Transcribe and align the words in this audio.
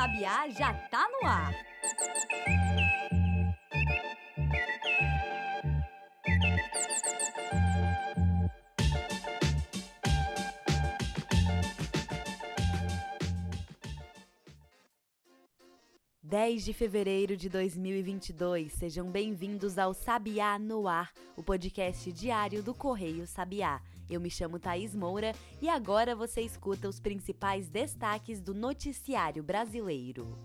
Sabiá 0.00 0.48
já 0.48 0.72
tá 0.88 1.06
no 1.10 1.28
ar. 1.28 1.52
10 16.22 16.64
de 16.64 16.72
fevereiro 16.72 17.36
de 17.36 17.50
2022. 17.50 18.72
Sejam 18.72 19.10
bem-vindos 19.10 19.76
ao 19.76 19.92
Sabiá 19.92 20.58
no 20.58 20.88
Ar, 20.88 21.12
o 21.36 21.42
podcast 21.42 22.10
diário 22.10 22.62
do 22.62 22.72
Correio 22.72 23.26
Sabiá. 23.26 23.82
Eu 24.10 24.20
me 24.20 24.28
chamo 24.28 24.58
Thaís 24.58 24.92
Moura 24.92 25.32
e 25.62 25.68
agora 25.68 26.16
você 26.16 26.40
escuta 26.40 26.88
os 26.88 26.98
principais 26.98 27.68
destaques 27.68 28.40
do 28.40 28.52
noticiário 28.52 29.40
brasileiro. 29.40 30.36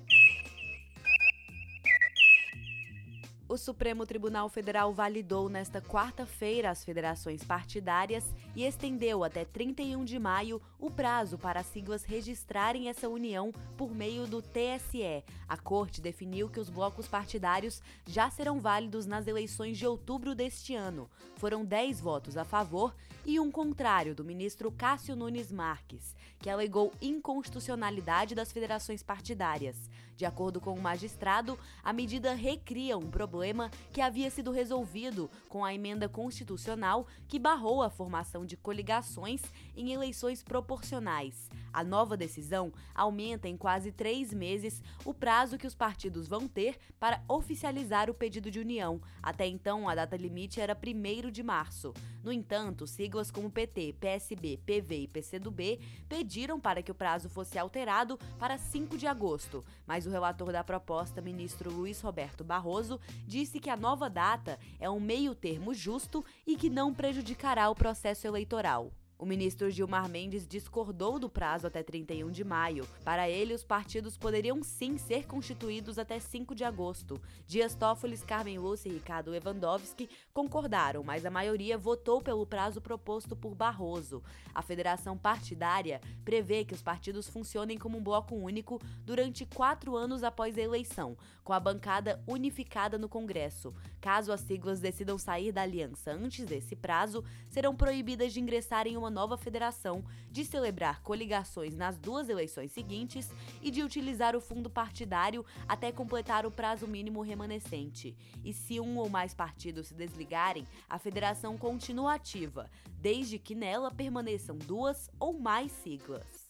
O 3.49 3.57
Supremo 3.57 4.05
Tribunal 4.05 4.49
Federal 4.49 4.93
validou 4.93 5.49
nesta 5.49 5.81
quarta-feira 5.81 6.69
as 6.69 6.85
federações 6.85 7.43
partidárias 7.43 8.31
e 8.55 8.63
estendeu 8.63 9.23
até 9.23 9.43
31 9.43 10.05
de 10.05 10.17
maio 10.17 10.61
o 10.79 10.89
prazo 10.89 11.37
para 11.37 11.59
as 11.59 11.65
siglas 11.67 12.03
registrarem 12.03 12.87
essa 12.87 13.09
união 13.09 13.51
por 13.75 13.93
meio 13.93 14.25
do 14.25 14.41
TSE. 14.41 15.23
A 15.47 15.57
corte 15.57 15.99
definiu 15.99 16.49
que 16.49 16.59
os 16.59 16.69
blocos 16.69 17.07
partidários 17.07 17.81
já 18.05 18.29
serão 18.29 18.59
válidos 18.59 19.05
nas 19.05 19.27
eleições 19.27 19.77
de 19.77 19.85
outubro 19.85 20.33
deste 20.33 20.73
ano. 20.73 21.09
Foram 21.35 21.65
10 21.65 21.99
votos 21.99 22.37
a 22.37 22.45
favor 22.45 22.95
e 23.25 23.39
um 23.39 23.51
contrário 23.51 24.13
do 24.13 24.23
ministro 24.23 24.71
Cássio 24.71 25.15
Nunes 25.15 25.51
Marques, 25.51 26.15
que 26.39 26.49
alegou 26.49 26.93
inconstitucionalidade 27.01 28.35
das 28.35 28.51
federações 28.51 29.01
partidárias. 29.01 29.89
De 30.15 30.25
acordo 30.25 30.61
com 30.61 30.73
o 30.73 30.81
magistrado, 30.81 31.59
a 31.83 31.91
medida 31.91 32.33
recria 32.33 32.97
um 32.97 33.09
problema 33.09 33.69
que 33.91 33.99
havia 33.99 34.29
sido 34.29 34.51
resolvido 34.51 35.29
com 35.49 35.65
a 35.65 35.73
emenda 35.73 36.07
constitucional 36.07 37.05
que 37.27 37.39
barrou 37.39 37.81
a 37.81 37.89
formação 37.89 38.44
de 38.45 38.55
coligações 38.55 39.41
em 39.75 39.91
eleições 39.91 40.43
proporcionais. 40.43 41.49
A 41.75 41.83
nova 41.83 42.15
decisão 42.15 42.71
aumenta 42.93 43.49
em 43.49 43.57
quase 43.57 43.91
três 43.91 44.33
meses 44.33 44.81
o 45.03 45.13
prazo 45.13 45.57
que 45.57 45.67
os 45.67 45.75
partidos 45.75 46.25
vão 46.25 46.47
ter 46.47 46.77
para 46.97 47.21
oficializar 47.27 48.09
o 48.09 48.13
pedido 48.13 48.49
de 48.49 48.61
união. 48.61 49.01
Até 49.21 49.45
então, 49.45 49.89
a 49.89 49.93
data 49.93 50.15
limite 50.15 50.61
era 50.61 50.73
1 50.73 51.29
de 51.29 51.43
março. 51.43 51.93
No 52.23 52.31
entanto, 52.31 52.87
siglas 52.87 53.29
como 53.29 53.51
PT, 53.51 53.97
PSB, 53.99 54.57
PV 54.65 55.01
e 55.01 55.07
PCdoB 55.09 55.81
pediram 56.07 56.61
para 56.61 56.81
que 56.81 56.91
o 56.91 56.95
prazo 56.95 57.27
fosse 57.27 57.59
alterado 57.59 58.17
para 58.39 58.57
5 58.57 58.97
de 58.97 59.05
agosto, 59.05 59.61
mas 59.85 60.05
o 60.05 60.09
relator 60.09 60.53
da 60.53 60.63
proposta, 60.63 61.21
ministro 61.21 61.69
Luiz 61.69 61.99
Roberto 61.99 62.41
Barroso, 62.41 63.01
disse 63.27 63.59
que 63.59 63.69
a 63.69 63.75
nova 63.75 64.09
data 64.09 64.57
é 64.79 64.89
um 64.89 65.01
meio-termo 65.01 65.73
justo 65.73 66.23
e 66.47 66.55
que 66.55 66.69
não 66.69 66.93
prejudicará 66.93 67.69
o 67.69 67.75
processo 67.75 68.25
eleitoral. 68.25 68.93
O 69.17 69.25
ministro 69.25 69.69
Gilmar 69.71 70.09
Mendes 70.09 70.45
discordou 70.45 71.17
do 71.17 71.29
prazo 71.29 71.65
até 71.65 71.81
31 71.81 72.29
de 72.31 72.43
maio. 72.43 72.85
Para 73.03 73.29
ele, 73.29 73.53
os 73.53 73.63
partidos 73.63 74.17
poderiam 74.17 74.61
sim 74.61 74.97
ser 74.97 75.25
constituídos 75.25 75.97
até 75.97 76.19
5 76.19 76.53
de 76.53 76.65
agosto. 76.65 77.21
Dias 77.47 77.73
Toffoli, 77.75 78.17
Carmen 78.17 78.59
Lúcia 78.59 78.89
e 78.89 78.93
Ricardo 78.93 79.31
Lewandowski 79.31 80.09
concordaram, 80.33 81.01
mas 81.01 81.25
a 81.25 81.31
maioria 81.31 81.77
votou 81.77 82.21
pelo 82.21 82.45
prazo 82.45 82.81
proposto 82.81 83.37
por 83.37 83.55
Barroso. 83.55 84.21
A 84.53 84.61
federação 84.61 85.17
partidária 85.17 86.01
prevê 86.25 86.65
que 86.65 86.73
os 86.73 86.81
partidos 86.81 87.29
funcionem 87.29 87.77
como 87.77 87.97
um 87.97 88.03
bloco 88.03 88.35
único 88.35 88.81
durante 89.05 89.45
quatro 89.45 89.95
anos 89.95 90.23
após 90.23 90.57
a 90.57 90.61
eleição, 90.61 91.17
com 91.43 91.53
a 91.53 91.59
bancada 91.59 92.21
unificada 92.27 92.97
no 92.97 93.07
Congresso. 93.07 93.73
Caso 94.01 94.31
as 94.33 94.41
siglas 94.41 94.81
decidam 94.81 95.17
sair 95.17 95.53
da 95.53 95.61
aliança 95.61 96.11
antes 96.11 96.45
desse 96.45 96.75
prazo, 96.75 97.23
serão 97.49 97.75
proibidas 97.75 98.33
de 98.33 98.41
ingressar 98.41 98.87
em 98.87 98.97
uma 98.97 99.04
uma 99.05 99.11
nova 99.11 99.37
federação, 99.37 100.03
de 100.31 100.43
celebrar 100.43 101.01
coligações 101.03 101.75
nas 101.75 101.95
duas 101.95 102.27
eleições 102.27 102.71
seguintes 102.71 103.29
e 103.61 103.69
de 103.69 103.83
utilizar 103.83 104.35
o 104.35 104.41
fundo 104.41 104.67
partidário 104.67 105.45
até 105.67 105.91
completar 105.91 106.43
o 106.43 106.51
prazo 106.51 106.87
mínimo 106.87 107.21
remanescente. 107.21 108.17
E 108.43 108.51
se 108.51 108.79
um 108.79 108.97
ou 108.97 109.07
mais 109.07 109.33
partidos 109.33 109.87
se 109.87 109.93
desligarem, 109.93 110.65
a 110.89 110.97
federação 110.97 111.55
continua 111.55 112.15
ativa, 112.15 112.67
desde 112.99 113.37
que 113.37 113.53
nela 113.53 113.91
permaneçam 113.91 114.57
duas 114.57 115.07
ou 115.19 115.39
mais 115.39 115.71
siglas. 115.71 116.44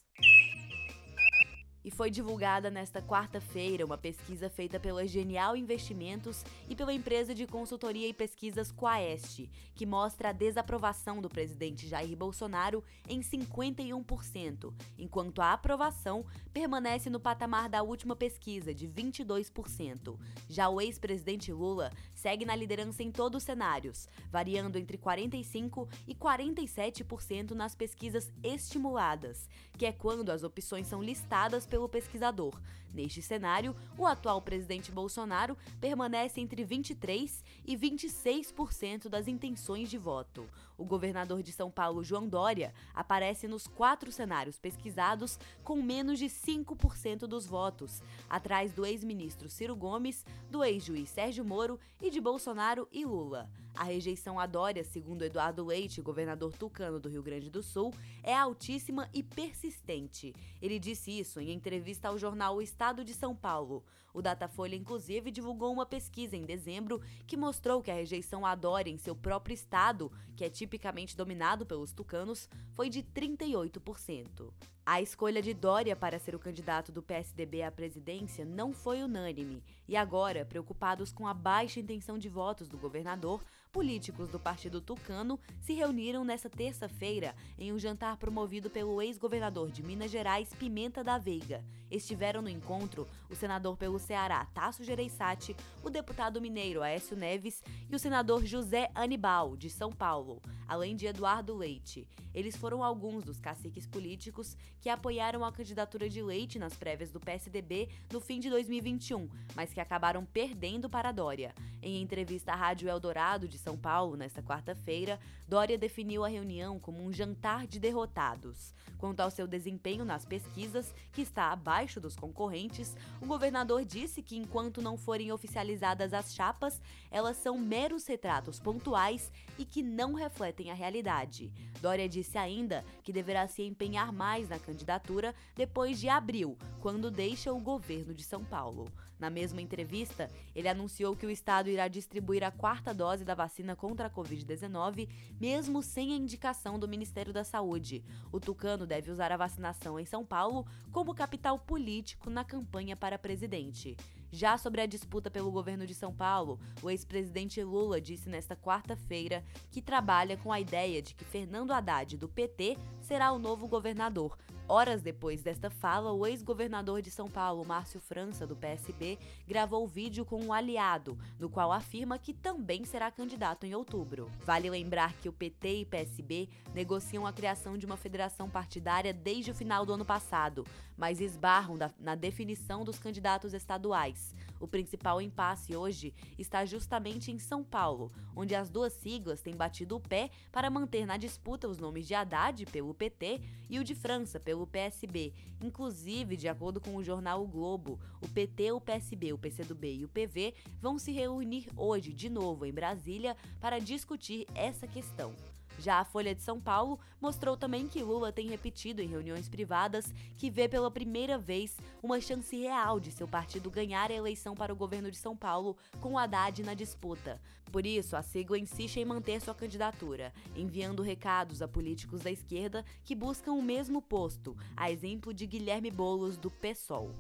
E 1.86 1.92
foi 1.92 2.10
divulgada 2.10 2.72
nesta 2.72 3.00
quarta-feira 3.00 3.86
uma 3.86 3.96
pesquisa 3.96 4.50
feita 4.50 4.80
pela 4.80 5.08
Genial 5.08 5.56
Investimentos 5.56 6.44
e 6.68 6.76
pela 6.76 6.92
empresa 6.92 7.36
de 7.36 7.46
consultoria 7.46 8.08
e 8.08 8.14
pesquisas 8.14 8.72
Quaest, 8.72 9.48
que 9.76 9.86
mostra 9.86 10.30
a 10.30 10.34
desaprovação 10.34 11.22
do 11.22 11.30
presidente 11.30 11.88
Jair 11.88 12.18
Bolsonaro 12.18 12.84
em 13.08 13.20
51%, 13.20 14.74
enquanto 14.98 15.44
a 15.44 15.54
aprovação 15.54 16.26
permanece 16.52 17.08
no 17.08 17.20
patamar 17.20 17.70
da 17.70 17.84
última 17.84 18.16
pesquisa, 18.16 18.74
de 18.74 18.88
22%. 18.88 20.18
Já 20.50 20.68
o 20.68 20.82
ex-presidente 20.82 21.54
Lula 21.54 21.92
segue 22.26 22.44
na 22.44 22.56
liderança 22.56 23.04
em 23.04 23.12
todos 23.12 23.44
os 23.44 23.44
cenários, 23.44 24.10
variando 24.32 24.80
entre 24.80 24.98
45% 24.98 25.88
e 26.08 26.16
47% 26.16 27.52
nas 27.52 27.76
pesquisas 27.76 28.32
estimuladas, 28.42 29.48
que 29.78 29.86
é 29.86 29.92
quando 29.92 30.32
as 30.32 30.44
opções 30.44 30.88
são 30.88 31.04
listadas 31.04 31.68
pelo 31.68 31.88
pesquisador. 31.88 32.60
Neste 32.96 33.22
cenário, 33.22 33.76
o 33.98 34.08
atual 34.08 34.42
presidente 34.42 34.90
Bolsonaro 34.90 35.58
permanece 35.82 36.40
entre 36.40 36.64
23 36.64 37.44
e 37.66 37.76
26% 37.76 39.10
das 39.10 39.28
intenções 39.28 39.90
de 39.90 39.98
voto. 39.98 40.50
O 40.78 40.86
governador 40.86 41.44
de 41.44 41.52
São 41.52 41.70
Paulo, 41.70 42.04
João 42.06 42.26
Dória, 42.26 42.74
aparece 42.94 43.50
nos 43.50 43.68
quatro 43.68 44.14
cenários 44.14 44.58
pesquisados 44.58 45.38
com 45.62 45.82
menos 45.82 46.20
de 46.20 46.28
5% 46.28 47.28
dos 47.28 47.46
votos, 47.46 48.02
atrás 48.30 48.72
do 48.72 48.86
ex-ministro 48.86 49.50
Ciro 49.50 49.76
Gomes, 49.76 50.26
do 50.50 50.64
ex-juiz 50.64 51.10
Sérgio 51.10 51.44
Moro 51.44 51.78
e 52.02 52.10
de 52.16 52.22
Bolsonaro 52.22 52.88
e 52.94 53.06
Lula. 53.06 53.50
A 53.76 53.84
rejeição 53.84 54.40
a 54.40 54.46
Dória, 54.46 54.86
segundo 54.86 55.24
Eduardo 55.24 55.66
Leite, 55.66 56.02
governador 56.02 56.56
tucano 56.56 56.98
do 56.98 57.10
Rio 57.10 57.22
Grande 57.22 57.50
do 57.50 57.62
Sul, 57.62 57.94
é 58.24 58.34
altíssima 58.34 59.10
e 59.14 59.22
persistente. 59.22 60.34
Ele 60.62 60.80
disse 60.80 61.12
isso 61.12 61.42
em 61.42 61.52
entrevista 61.52 62.08
ao 62.08 62.18
jornal 62.18 62.56
O 62.56 62.62
Estado 62.62 63.04
de 63.04 63.14
São 63.14 63.36
Paulo. 63.36 63.84
O 64.14 64.22
Datafolha, 64.22 64.78
inclusive, 64.78 65.30
divulgou 65.30 65.74
uma 65.74 65.86
pesquisa 65.86 66.38
em 66.38 66.46
dezembro 66.46 67.02
que 67.28 67.36
mostrou 67.36 67.82
que 67.82 67.92
a 67.92 67.96
rejeição 67.96 68.46
a 68.46 68.56
Dória 68.56 68.90
em 68.90 68.98
seu 68.98 69.14
próprio 69.14 69.54
estado, 69.54 70.10
que 70.38 70.46
é 70.46 70.50
tipicamente 70.50 71.18
dominado 71.18 71.66
pelos 71.66 71.92
tucanos, 71.92 72.48
foi 72.72 72.90
de 72.90 73.04
38%. 73.04 74.54
A 74.86 75.02
escolha 75.02 75.42
de 75.42 75.52
Dória 75.54 75.96
para 75.96 76.20
ser 76.20 76.36
o 76.36 76.40
candidato 76.40 76.92
do 76.92 77.02
PSDB 77.02 77.64
à 77.64 77.72
presidência 77.72 78.46
não 78.46 78.72
foi 78.72 79.02
unânime, 79.02 79.64
e 79.88 79.98
agora, 79.98 80.46
preocupados 80.46 81.12
com 81.12 81.28
a 81.28 81.34
baixa 81.34 81.80
intenção 81.80 82.20
de 82.20 82.30
votos 82.30 82.70
do 82.70 82.78
governador, 82.78 83.44
políticos 83.76 84.30
do 84.30 84.40
Partido 84.40 84.80
Tucano 84.80 85.38
se 85.60 85.74
reuniram 85.74 86.24
nesta 86.24 86.50
terça-feira 86.50 87.36
em 87.60 87.74
um 87.74 87.78
jantar 87.78 88.16
promovido 88.16 88.70
pelo 88.70 89.02
ex-governador 89.02 89.70
de 89.70 89.84
Minas 89.84 90.10
Gerais, 90.10 90.48
Pimenta 90.58 91.04
da 91.04 91.18
Veiga. 91.18 91.62
Estiveram 91.92 92.42
no 92.42 92.48
encontro 92.48 93.06
o 93.30 93.36
senador 93.36 93.76
pelo 93.76 94.00
Ceará, 94.00 94.46
Tasso 94.54 94.82
Gereissati, 94.82 95.54
o 95.84 95.90
deputado 95.90 96.40
mineiro 96.40 96.82
Aécio 96.82 97.18
Neves 97.18 97.62
e 97.90 97.94
o 97.94 98.00
senador 98.00 98.46
José 98.46 98.90
Anibal, 98.96 99.58
de 99.58 99.70
São 99.70 99.92
Paulo, 99.92 100.42
além 100.66 100.96
de 100.96 101.06
Eduardo 101.06 101.54
Leite. 101.54 102.08
Eles 102.34 102.56
foram 102.56 102.84
alguns 102.84 103.24
dos 103.24 103.40
caciques 103.40 103.88
políticos 103.88 104.58
que 104.82 104.90
apoiaram 104.90 105.46
a 105.46 105.52
candidatura 105.52 106.10
de 106.10 106.22
Leite 106.22 106.60
nas 106.60 106.76
prévias 106.76 107.10
do 107.10 107.20
PSDB 107.20 107.88
no 108.12 108.20
fim 108.20 108.40
de 108.40 108.50
2021, 108.50 109.30
mas 109.56 109.74
que 109.74 109.80
acabaram 109.80 110.26
perdendo 110.26 110.90
para 110.90 111.14
Dória. 111.14 111.56
Em 111.82 112.02
entrevista 112.02 112.52
à 112.52 112.56
Rádio 112.56 112.90
Eldorado 112.90 113.48
de 113.48 113.58
são 113.66 113.76
Paulo, 113.76 114.16
nesta 114.16 114.44
quarta-feira, 114.44 115.20
Dória 115.48 115.76
definiu 115.76 116.24
a 116.24 116.28
reunião 116.28 116.80
como 116.80 117.04
um 117.04 117.12
jantar 117.12 117.66
de 117.66 117.80
derrotados. 117.80 118.76
Quanto 119.00 119.22
ao 119.22 119.32
seu 119.32 119.48
desempenho 119.48 120.06
nas 120.06 120.24
pesquisas, 120.24 120.94
que 121.12 121.24
está 121.24 121.52
abaixo 121.52 122.00
dos 122.00 122.16
concorrentes, 122.16 122.96
o 123.20 123.26
governador 123.26 123.84
disse 123.84 124.22
que 124.22 124.38
enquanto 124.38 124.84
não 124.84 124.98
forem 124.98 125.32
oficializadas 125.32 126.14
as 126.14 126.36
chapas, 126.36 126.80
elas 127.10 127.38
são 127.38 127.58
meros 127.58 128.06
retratos 128.06 128.60
pontuais 128.60 129.32
e 129.58 129.66
que 129.66 129.82
não 129.82 130.14
refletem 130.14 130.70
a 130.70 130.76
realidade. 130.76 131.52
Dória 131.82 132.08
disse 132.08 132.38
ainda 132.38 132.86
que 133.04 133.12
deverá 133.12 133.48
se 133.48 133.64
empenhar 133.64 134.14
mais 134.14 134.48
na 134.48 134.60
candidatura 134.60 135.34
depois 135.56 136.00
de 136.00 136.08
abril, 136.08 136.56
quando 136.80 137.10
deixa 137.10 137.52
o 137.52 137.60
governo 137.60 138.14
de 138.14 138.24
São 138.24 138.44
Paulo. 138.44 138.92
Na 139.18 139.30
mesma 139.30 139.62
entrevista, 139.62 140.30
ele 140.54 140.68
anunciou 140.68 141.16
que 141.16 141.26
o 141.26 141.32
estado 141.32 141.70
irá 141.70 141.88
distribuir 141.88 142.44
a 142.44 142.52
quarta 142.52 142.94
dose 142.94 143.24
da 143.24 143.34
vacina 143.34 143.55
contra 143.76 144.08
a 144.08 144.10
Covid-19, 144.10 145.08
mesmo 145.40 145.82
sem 145.82 146.14
a 146.14 146.18
indicação 146.18 146.78
do 146.78 146.88
Ministério 146.88 147.32
da 147.32 147.44
Saúde. 147.44 148.04
O 148.32 148.40
Tucano 148.40 148.86
deve 148.86 149.12
usar 149.12 149.32
a 149.32 149.38
vacinação 149.38 150.00
em 150.00 150.06
São 150.06 150.26
Paulo 150.26 150.66
como 150.92 151.14
capital 151.14 151.60
político 151.60 152.30
na 152.30 152.44
campanha 152.44 152.96
para 152.96 153.18
presidente. 153.18 153.96
Já 154.32 154.58
sobre 154.58 154.82
a 154.82 154.86
disputa 154.86 155.32
pelo 155.32 155.52
governo 155.52 155.86
de 155.86 155.94
São 155.94 156.14
Paulo, 156.14 156.60
o 156.82 156.90
ex-presidente 156.90 157.64
Lula 157.64 158.02
disse 158.02 158.28
nesta 158.28 158.56
quarta-feira 158.56 159.44
que 159.72 159.82
trabalha 159.82 160.38
com 160.38 160.52
a 160.52 160.60
ideia 160.60 161.02
de 161.02 161.14
que 161.14 161.24
Fernando 161.24 161.72
Haddad, 161.72 162.18
do 162.18 162.28
PT, 162.28 162.78
será 163.02 163.32
o 163.32 163.40
novo 163.40 163.68
governador, 163.68 164.38
Horas 164.68 165.04
depois 165.04 165.44
desta 165.44 165.70
fala, 165.70 166.12
o 166.12 166.26
ex-governador 166.26 167.00
de 167.00 167.12
São 167.12 167.30
Paulo, 167.30 167.64
Márcio 167.64 168.00
França, 168.00 168.48
do 168.48 168.56
PSB, 168.56 169.20
gravou 169.48 169.88
vídeo 169.88 170.26
com 170.26 170.44
um 170.44 170.52
aliado, 170.52 171.20
no 171.40 171.50
qual 171.50 171.72
afirma 171.72 172.18
que 172.18 172.34
também 172.34 172.84
será 172.84 173.12
candidato 173.12 173.68
em 173.68 173.76
outubro. 173.76 174.28
Vale 174.44 174.68
lembrar 174.68 175.14
que 175.18 175.30
o 175.30 175.34
PT 175.34 175.82
e 175.82 175.86
PSB 175.86 176.50
negociam 176.74 177.28
a 177.28 177.34
criação 177.34 177.78
de 177.78 177.86
uma 177.86 177.96
federação 177.96 178.50
partidária 178.50 179.14
desde 179.14 179.52
o 179.52 179.56
final 179.56 179.86
do 179.86 179.94
ano 179.94 180.06
passado, 180.06 180.66
mas 180.98 181.20
esbarram 181.20 181.76
na 182.00 182.16
definição 182.16 182.84
dos 182.84 183.00
candidatos 183.00 183.54
estaduais. 183.54 184.34
O 184.60 184.68
principal 184.68 185.22
impasse 185.22 185.76
hoje 185.76 186.14
está 186.38 186.66
justamente 186.66 187.32
em 187.32 187.38
São 187.38 187.64
Paulo, 187.64 188.12
onde 188.36 188.56
as 188.56 188.70
duas 188.70 188.94
siglas 188.94 189.42
têm 189.42 189.56
batido 189.56 189.96
o 189.96 190.00
pé 190.00 190.30
para 190.52 190.70
manter 190.70 191.06
na 191.06 191.18
disputa 191.18 191.68
os 191.68 191.78
nomes 191.78 192.08
de 192.08 192.16
Haddad 192.16 192.66
pelo 192.68 192.94
PT 192.94 193.42
e 193.70 193.80
o 193.80 193.84
de 193.84 193.94
França 193.94 194.40
pelo 194.40 194.66
PSB. 194.66 195.34
Inclusive, 195.62 196.38
de 196.38 196.48
acordo 196.48 196.80
com 196.80 196.96
o 196.96 197.04
jornal 197.04 197.44
o 197.44 197.48
Globo, 197.48 198.00
o 198.22 198.28
PT, 198.28 198.72
o 198.72 198.82
PSB, 198.82 199.34
o 199.34 199.38
PCdoB 199.38 199.94
e 199.94 200.06
o 200.06 200.10
PV 200.10 200.54
vão 200.82 200.98
se 200.98 201.12
reunir 201.12 201.68
hoje 201.76 202.14
de 202.14 202.30
novo 202.30 202.66
em 202.66 202.74
Brasília 202.74 203.36
para 203.60 203.80
discutir 203.80 204.48
essa 204.56 204.88
questão. 204.88 205.34
Já 205.78 206.00
a 206.00 206.06
Folha 206.06 206.34
de 206.34 206.42
São 206.42 206.60
Paulo 206.60 207.00
mostrou 207.20 207.58
também 207.58 207.88
que 207.88 208.04
Lula 208.04 208.32
tem 208.32 208.48
repetido 208.48 209.02
em 209.02 209.08
reuniões 209.08 209.50
privadas 209.50 210.14
que 210.38 210.50
vê 210.50 210.68
pela 210.68 210.90
primeira 210.90 211.38
vez 211.38 211.78
uma 212.02 212.20
chance 212.22 212.56
real 212.56 213.00
de 213.00 213.12
seu 213.12 213.28
partido 213.28 213.70
ganhar 213.70 214.10
a 214.10 214.14
eleição 214.14 214.56
para 214.56 214.74
o 214.74 214.76
governo 214.76 215.12
de 215.12 215.18
São 215.18 215.36
Paulo 215.36 215.76
com 216.00 216.18
Haddad 216.18 216.64
na 216.64 216.74
disputa. 216.74 217.42
Por 217.72 217.86
isso, 217.86 218.16
a 218.16 218.22
sigla 218.22 218.58
insiste 218.58 218.98
em 218.98 219.06
manter 219.06 219.42
sua 219.42 219.54
candidatura, 219.54 220.32
enviando 220.56 221.04
recados 221.04 221.62
a 221.62 221.68
políticos 221.68 222.22
da 222.22 222.32
esquerda 222.32 222.86
que 223.04 223.14
buscam 223.14 223.54
o 223.54 223.62
mesmo 223.62 224.02
posto, 224.02 224.56
a 224.78 224.90
exemplo 224.90 225.34
de 225.34 225.46
Guilherme 225.46 225.92
Bolos 225.92 226.38
do 226.38 226.50
PSOL. 226.50 227.12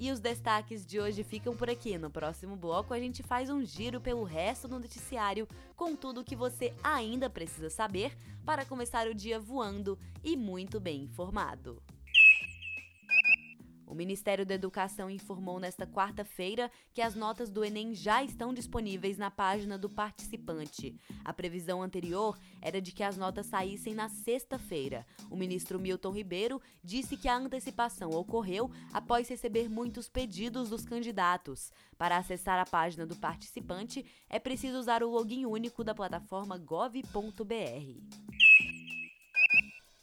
E 0.00 0.10
os 0.10 0.18
destaques 0.18 0.86
de 0.86 0.98
hoje 0.98 1.22
ficam 1.22 1.54
por 1.54 1.68
aqui. 1.68 1.98
No 1.98 2.08
próximo 2.08 2.56
bloco, 2.56 2.94
a 2.94 2.98
gente 2.98 3.22
faz 3.22 3.50
um 3.50 3.62
giro 3.62 4.00
pelo 4.00 4.24
resto 4.24 4.66
do 4.66 4.80
noticiário 4.80 5.46
com 5.76 5.94
tudo 5.94 6.22
o 6.22 6.24
que 6.24 6.34
você 6.34 6.72
ainda 6.82 7.28
precisa 7.28 7.68
saber 7.68 8.16
para 8.42 8.64
começar 8.64 9.06
o 9.06 9.14
dia 9.14 9.38
voando 9.38 9.98
e 10.24 10.38
muito 10.38 10.80
bem 10.80 11.02
informado. 11.02 11.82
O 13.90 13.94
Ministério 13.94 14.46
da 14.46 14.54
Educação 14.54 15.10
informou 15.10 15.58
nesta 15.58 15.84
quarta-feira 15.84 16.70
que 16.94 17.02
as 17.02 17.16
notas 17.16 17.50
do 17.50 17.64
Enem 17.64 17.92
já 17.92 18.22
estão 18.22 18.54
disponíveis 18.54 19.18
na 19.18 19.32
página 19.32 19.76
do 19.76 19.90
participante. 19.90 20.94
A 21.24 21.32
previsão 21.32 21.82
anterior 21.82 22.38
era 22.62 22.80
de 22.80 22.92
que 22.92 23.02
as 23.02 23.16
notas 23.16 23.46
saíssem 23.46 23.92
na 23.92 24.08
sexta-feira. 24.08 25.04
O 25.28 25.34
ministro 25.34 25.80
Milton 25.80 26.12
Ribeiro 26.12 26.62
disse 26.84 27.16
que 27.16 27.26
a 27.26 27.36
antecipação 27.36 28.10
ocorreu 28.10 28.70
após 28.92 29.28
receber 29.28 29.68
muitos 29.68 30.08
pedidos 30.08 30.70
dos 30.70 30.84
candidatos. 30.84 31.72
Para 31.98 32.16
acessar 32.16 32.60
a 32.60 32.64
página 32.64 33.04
do 33.04 33.16
participante, 33.16 34.06
é 34.28 34.38
preciso 34.38 34.78
usar 34.78 35.02
o 35.02 35.10
login 35.10 35.46
único 35.46 35.82
da 35.82 35.96
plataforma 35.96 36.56
gov.br 36.56 38.39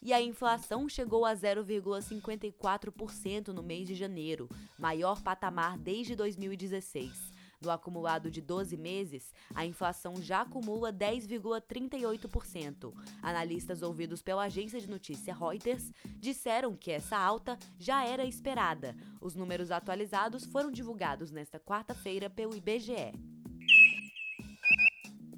e 0.07 0.13
a 0.13 0.21
inflação 0.21 0.88
chegou 0.88 1.25
a 1.25 1.36
0,54% 1.36 3.50
no 3.50 3.62
mês 3.62 3.86
de 3.86 3.94
janeiro, 3.94 4.48
maior 4.80 5.21
patamar 5.21 5.77
desde 5.77 6.15
2016. 6.15 7.36
No 7.59 7.69
acumulado 7.69 8.31
de 8.31 8.39
12 8.39 8.77
meses, 8.77 9.33
a 9.54 9.65
inflação 9.65 10.15
já 10.21 10.44
acumula 10.44 10.94
10,38%. 10.94 12.94
Analistas 13.21 13.81
ouvidos 13.81 14.21
pela 14.21 14.44
agência 14.44 14.80
de 14.80 14.89
notícia 14.89 15.36
Reuters 15.36 15.92
disseram 16.15 16.74
que 16.74 16.89
essa 16.89 17.18
alta 17.18 17.60
já 17.77 18.06
era 18.06 18.24
esperada. 18.24 18.95
Os 19.19 19.36
números 19.36 19.71
atualizados 19.71 20.45
foram 20.45 20.71
divulgados 20.71 21.31
nesta 21.31 21.60
quarta-feira 21.60 22.30
pelo 22.30 22.56
IBGE. 22.56 23.12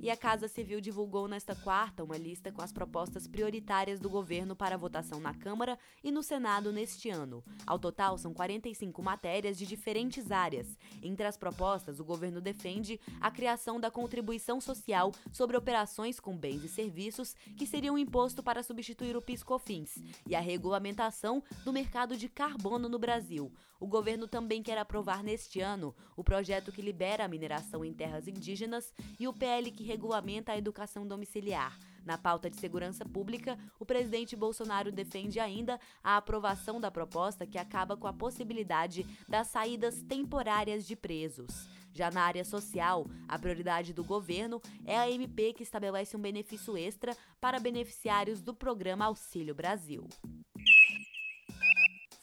E 0.01 0.09
a 0.09 0.15
Casa 0.15 0.47
Civil 0.47 0.79
divulgou 0.79 1.27
nesta 1.27 1.53
quarta 1.53 2.05
uma 2.05 2.17
lista 2.17 2.53
com 2.53 2.61
as 2.61 2.71
propostas 2.71 3.27
prioritárias 3.27 3.99
do 3.99 4.09
governo 4.09 4.55
para 4.55 4.77
votação 4.77 5.19
na 5.19 5.33
Câmara 5.33 5.77
e 6.01 6.09
no 6.09 6.23
Senado 6.23 6.71
neste 6.71 7.09
ano. 7.09 7.43
Ao 7.67 7.77
total, 7.77 8.17
são 8.17 8.33
45 8.33 9.03
matérias 9.03 9.57
de 9.57 9.65
diferentes 9.65 10.31
áreas. 10.31 10.77
Entre 11.03 11.27
as 11.27 11.35
propostas, 11.35 11.99
o 11.99 12.05
governo 12.05 12.39
defende 12.39 12.97
a 13.19 13.29
criação 13.29 13.77
da 13.77 13.91
contribuição 13.91 14.61
social 14.61 15.11
sobre 15.33 15.57
operações 15.57 16.17
com 16.17 16.37
bens 16.37 16.63
e 16.63 16.69
serviços, 16.69 17.35
que 17.57 17.67
seria 17.67 17.91
um 17.91 17.97
imposto 17.97 18.41
para 18.41 18.63
substituir 18.63 19.17
o 19.17 19.21
PIS/COFINS, 19.21 20.01
e 20.25 20.33
a 20.33 20.39
regulamentação 20.39 21.43
do 21.65 21.73
mercado 21.73 22.15
de 22.15 22.29
carbono 22.29 22.87
no 22.87 22.97
Brasil. 22.97 23.51
O 23.79 23.87
governo 23.87 24.27
também 24.27 24.61
quer 24.61 24.77
aprovar 24.77 25.23
neste 25.23 25.61
ano 25.61 25.95
o 26.15 26.23
projeto 26.23 26.71
que 26.71 26.81
libera 26.81 27.23
a 27.23 27.27
mineração 27.27 27.85
em 27.85 27.93
terras 27.93 28.27
indígenas 28.27 28.93
e 29.17 29.25
o 29.25 29.33
PL 29.33 29.71
que 29.71 29.88
regulamenta 29.89 30.51
a 30.51 30.57
educação 30.57 31.07
domiciliar. 31.07 31.75
Na 32.05 32.15
pauta 32.15 32.47
de 32.47 32.57
segurança 32.57 33.03
pública, 33.03 33.57
o 33.79 33.85
presidente 33.85 34.35
Bolsonaro 34.35 34.91
defende 34.91 35.39
ainda 35.39 35.79
a 36.03 36.15
aprovação 36.15 36.79
da 36.79 36.91
proposta 36.91 37.45
que 37.45 37.57
acaba 37.57 37.97
com 37.97 38.05
a 38.05 38.13
possibilidade 38.13 39.03
das 39.27 39.47
saídas 39.47 40.01
temporárias 40.03 40.85
de 40.85 40.95
presos. 40.95 41.67
Já 41.91 42.11
na 42.11 42.21
área 42.21 42.45
social, 42.45 43.07
a 43.27 43.37
prioridade 43.39 43.91
do 43.93 44.03
governo 44.03 44.61
é 44.85 44.95
a 44.95 45.09
MP 45.09 45.53
que 45.53 45.63
estabelece 45.63 46.15
um 46.15 46.21
benefício 46.21 46.77
extra 46.77 47.17
para 47.41 47.59
beneficiários 47.59 48.41
do 48.41 48.53
programa 48.53 49.05
Auxílio 49.05 49.55
Brasil 49.55 50.07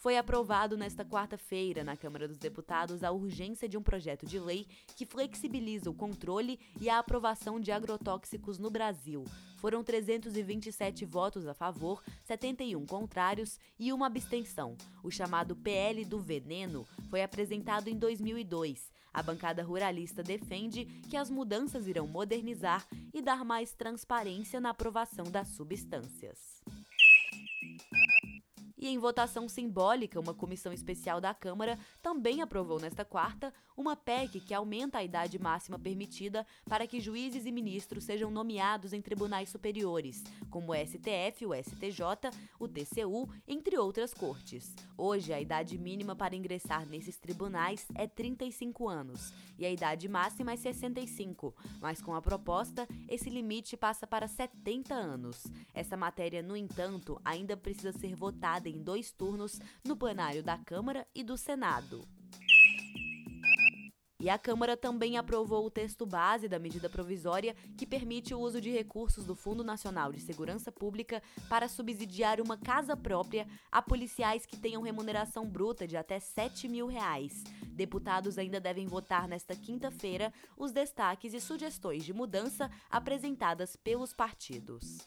foi 0.07 0.17
aprovado 0.17 0.77
nesta 0.77 1.05
quarta-feira 1.05 1.83
na 1.83 1.97
Câmara 1.97 2.29
dos 2.29 2.39
Deputados 2.39 3.03
a 3.03 3.11
urgência 3.11 3.69
de 3.69 3.77
um 3.77 3.83
projeto 3.83 4.25
de 4.25 4.39
lei 4.39 4.65
que 4.95 5.05
flexibiliza 5.05 5.91
o 5.91 5.95
controle 5.95 6.61
e 6.81 6.89
a 6.89 7.01
aprovação 7.01 7.59
de 7.59 7.73
agrotóxicos 7.73 8.57
no 8.57 8.71
Brasil. 8.71 9.25
Foram 9.57 9.83
327 9.83 11.05
votos 11.05 11.45
a 11.49 11.55
favor, 11.55 12.05
71 12.23 12.87
contrários 12.87 13.59
e 13.81 13.93
uma 13.93 14.07
abstenção. 14.07 14.77
O 15.03 15.11
chamado 15.11 15.57
PL 15.57 16.05
do 16.05 16.21
Veneno 16.21 16.87
foi 17.11 17.25
apresentado 17.25 17.89
em 17.89 17.99
2002. 17.99 18.93
A 19.13 19.25
bancada 19.25 19.65
ruralista 19.65 20.23
defende 20.23 20.85
que 21.11 21.17
as 21.17 21.29
mudanças 21.29 21.89
irão 21.89 22.07
modernizar 22.07 22.87
e 23.13 23.21
dar 23.21 23.45
mais 23.45 23.73
transparência 23.73 24.61
na 24.61 24.71
aprovação 24.71 25.25
das 25.25 25.49
substâncias. 25.49 26.63
E 28.87 28.89
em 28.89 28.99
votação 28.99 29.49
simbólica, 29.49 30.21
uma 30.21 30.33
comissão 30.33 30.73
especial 30.73 31.21
da 31.21 31.35
Câmara 31.35 31.77
também 32.01 32.41
aprovou 32.41 32.79
nesta 32.79 33.05
quarta 33.05 33.53
uma 33.77 33.97
PEC 33.97 34.39
que 34.39 34.55
aumenta 34.55 34.99
a 34.99 35.03
idade 35.03 35.41
máxima 35.41 35.77
permitida 35.77 36.47
para 36.67 36.87
que 36.87 37.01
juízes 37.01 37.47
e 37.47 37.51
ministros 37.51 38.05
sejam 38.05 38.31
nomeados 38.31 38.93
em 38.93 39.03
tribunais 39.03 39.49
superiores, 39.49 40.23
como 40.49 40.71
o 40.71 40.75
STF, 40.77 41.47
o 41.47 41.53
STJ, 41.53 42.31
o 42.61 42.69
TCU, 42.69 43.29
entre 43.49 43.77
outras 43.77 44.15
cortes. 44.15 44.73
Hoje, 44.97 45.33
a 45.33 45.41
idade 45.41 45.77
mínima 45.77 46.15
para 46.15 46.37
ingressar 46.37 46.87
nesses 46.87 47.19
tribunais 47.19 47.89
é 47.93 48.07
35 48.07 48.89
anos 48.89 49.35
e 49.59 49.65
a 49.65 49.71
idade 49.71 50.09
máxima 50.09 50.53
é 50.53 50.57
65, 50.57 51.55
mas 51.81 52.01
com 52.01 52.15
a 52.15 52.23
proposta, 52.23 52.87
esse 53.09 53.31
limite 53.31 53.77
passa 53.77 54.07
para 54.07 54.29
70 54.29 54.95
anos. 54.95 55.45
Essa 55.75 55.97
matéria, 55.97 56.43
no 56.43 56.57
entanto, 56.57 57.21
ainda 57.25 57.57
precisa 57.57 57.93
ser 57.93 58.15
votada 58.15 58.69
em 58.69 58.76
dois 58.79 59.13
turnos 59.13 59.59
no 59.85 59.97
plenário 59.97 60.43
da 60.43 60.59
Câmara 60.59 61.07
e 61.15 61.23
do 61.23 61.37
Senado. 61.37 62.07
E 64.19 64.31
a 64.31 64.39
Câmara 64.39 64.77
também 64.77 65.19
aprovou 65.19 65.67
o 65.67 65.71
texto 65.71 66.07
base 66.07 66.49
da 66.49 66.59
medida 66.59 66.89
provisória 66.89 67.55
que 67.77 67.87
permite 67.87 68.35
o 68.35 68.41
uso 68.41 68.61
de 68.61 68.71
recursos 68.71 69.25
do 69.25 69.35
Fundo 69.35 69.63
Nacional 69.63 70.11
de 70.11 70.21
Segurança 70.21 70.73
Pública 70.73 71.23
para 71.51 71.69
subsidiar 71.69 72.41
uma 72.41 72.57
casa 72.57 72.97
própria 72.97 73.47
a 73.71 73.83
policiais 73.83 74.47
que 74.47 74.57
tenham 74.57 74.83
remuneração 74.83 75.47
bruta 75.47 75.87
de 75.87 75.99
até 75.99 76.19
7 76.19 76.67
mil 76.67 76.87
reais. 76.87 77.45
Deputados 77.69 78.39
ainda 78.39 78.59
devem 78.59 78.87
votar 78.87 79.29
nesta 79.29 79.55
quinta-feira 79.55 80.33
os 80.57 80.73
destaques 80.73 81.35
e 81.35 81.41
sugestões 81.41 82.03
de 82.03 82.15
mudança 82.15 82.71
apresentadas 82.91 83.77
pelos 83.77 84.15
partidos. 84.15 85.07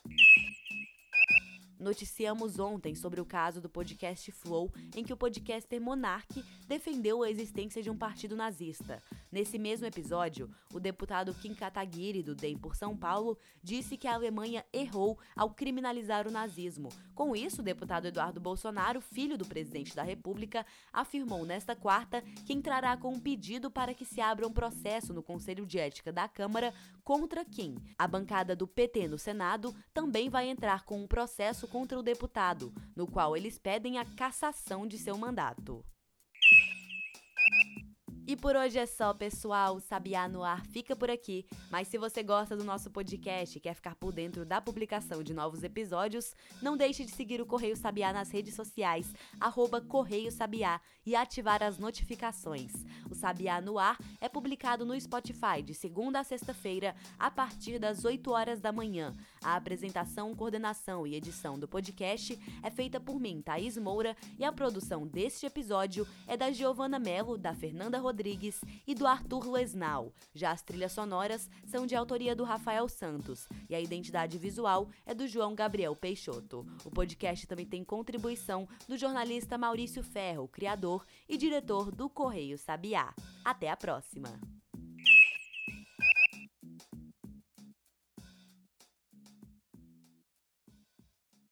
Noticiamos 1.80 2.60
ontem 2.60 2.94
sobre 2.94 3.22
o 3.22 3.26
caso 3.26 3.62
do 3.62 3.70
podcast 3.70 4.30
Flow, 4.34 4.70
em 4.94 5.02
que 5.02 5.14
o 5.14 5.18
podcaster 5.18 5.80
Monark 5.80 6.44
defendeu 6.68 7.24
a 7.24 7.32
existência 7.32 7.82
de 7.82 7.90
um 7.90 7.98
partido 7.98 8.36
nazista. 8.36 9.02
Nesse 9.32 9.58
mesmo 9.58 9.86
episódio, 9.86 10.50
o 10.74 10.80
deputado 10.80 11.34
Kim 11.36 11.56
Kataguiri, 11.56 12.22
do 12.22 12.36
DEM 12.36 12.58
por 12.58 12.76
São 12.76 12.98
Paulo, 12.98 13.38
disse 13.64 13.96
que 13.96 14.10
a 14.10 14.14
Alemanha 14.14 14.66
errou 14.74 15.18
ao 15.38 15.52
criminalizar 15.52 16.28
o 16.28 16.32
nazismo. 16.32 16.90
Com 17.16 17.34
isso, 17.34 17.62
o 17.62 17.64
deputado 17.64 18.08
Eduardo 18.08 18.42
Bolsonaro, 18.42 19.00
filho 19.00 19.38
do 19.38 19.46
presidente 19.46 19.96
da 19.96 20.04
República, 20.04 20.66
afirmou 20.92 21.46
nesta 21.46 21.78
quarta 21.78 22.22
que 22.46 22.54
entrará 22.54 22.98
com 22.98 23.14
um 23.14 23.20
pedido 23.20 23.72
para 23.72 23.94
que 23.94 24.04
se 24.04 24.20
abra 24.20 24.46
um 24.46 24.52
processo 24.52 25.14
no 25.14 25.24
Conselho 25.24 25.66
de 25.66 25.80
Ética 25.80 26.12
da 26.12 26.28
Câmara 26.28 26.74
contra 27.06 27.46
Kim. 27.46 27.76
A 27.98 28.08
bancada 28.08 28.54
do 28.54 28.68
PT 28.68 29.08
no 29.08 29.18
Senado 29.18 29.74
também 29.94 30.30
vai 30.30 30.50
entrar 30.50 30.84
com 30.84 31.02
um 31.02 31.08
processo 31.08 31.69
contra 31.70 31.98
o 31.98 32.04
deputado, 32.04 32.74
no 32.96 33.08
qual 33.08 33.38
eles 33.38 33.58
pedem 33.58 33.98
a 33.98 34.06
cassação 34.06 34.88
de 34.88 34.98
seu 34.98 35.18
mandato. 35.18 35.86
E 38.30 38.36
por 38.36 38.56
hoje 38.56 38.78
é 38.78 38.86
só, 38.86 39.12
pessoal. 39.12 39.78
O 39.78 39.80
Sabiá 39.80 40.28
no 40.28 40.44
Ar 40.44 40.64
fica 40.68 40.96
por 40.96 41.10
aqui. 41.10 41.48
Mas 41.72 41.88
se 41.88 41.98
você 41.98 42.22
gosta 42.22 42.56
do 42.56 42.64
nosso 42.64 42.92
podcast 42.92 43.58
e 43.58 43.60
quer 43.60 43.74
ficar 43.74 43.96
por 43.96 44.14
dentro 44.14 44.46
da 44.46 44.62
publicação 44.62 45.24
de 45.24 45.34
novos 45.34 45.64
episódios, 45.64 46.36
não 46.62 46.78
deixe 46.78 47.04
de 47.04 47.10
seguir 47.10 47.42
o 47.42 47.46
Correio 47.48 47.76
Sabiá 47.76 48.14
nas 48.14 48.30
redes 48.30 48.54
sociais, 48.54 49.12
arroba 49.40 49.82
Correio 49.82 50.32
Sabiá, 50.32 50.80
e 51.04 51.16
ativar 51.16 51.64
as 51.64 51.80
notificações. 51.80 52.72
O 53.10 53.16
Sabiá 53.16 53.60
no 53.60 53.80
Ar 53.80 53.98
é 54.22 54.30
publicado 54.30 54.86
no 54.86 55.02
Spotify 55.02 55.64
de 55.66 55.74
segunda 55.74 56.20
a 56.20 56.24
sexta-feira, 56.24 56.96
a 57.18 57.32
partir 57.32 57.80
das 57.80 58.06
8 58.06 58.30
horas 58.30 58.60
da 58.60 58.72
manhã. 58.72 59.18
A 59.44 59.56
apresentação, 59.56 60.36
coordenação 60.36 61.08
e 61.08 61.16
edição 61.16 61.58
do 61.58 61.68
podcast 61.68 62.38
é 62.62 62.70
feita 62.70 63.00
por 63.00 63.20
mim, 63.20 63.42
Thaís 63.42 63.76
Moura, 63.76 64.16
e 64.38 64.44
a 64.44 64.52
produção 64.52 65.08
deste 65.08 65.48
episódio 65.48 66.08
é 66.28 66.38
da 66.38 66.52
Giovana 66.52 67.00
Mello, 67.00 67.36
da 67.36 67.56
Fernanda 67.56 67.98
Rodrigues 67.98 68.19
Rodrigues 68.20 68.60
e 68.86 68.94
do 68.94 69.08
Arthur 69.08 69.50
Lesnau. 69.50 70.14
Já 70.34 70.52
as 70.52 70.62
trilhas 70.62 70.92
sonoras 70.92 71.50
são 71.66 71.88
de 71.88 71.96
autoria 71.96 72.36
do 72.36 72.44
Rafael 72.44 72.90
Santos 72.90 73.48
e 73.70 73.74
a 73.74 73.80
identidade 73.80 74.38
visual 74.38 74.90
é 75.06 75.14
do 75.14 75.26
João 75.26 75.56
Gabriel 75.56 75.96
Peixoto. 75.96 76.66
O 76.84 76.92
podcast 76.92 77.48
também 77.48 77.66
tem 77.66 77.82
contribuição 77.82 78.68
do 78.90 78.98
jornalista 78.98 79.58
Maurício 79.58 80.04
Ferro, 80.04 80.50
criador 80.50 81.06
e 81.30 81.38
diretor 81.38 81.92
do 81.92 82.10
Correio 82.10 82.58
Sabiá. 82.58 83.14
Até 83.46 83.70
a 83.70 83.78
próxima! 83.78 84.59